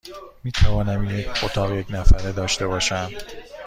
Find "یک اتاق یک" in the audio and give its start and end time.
1.19-1.87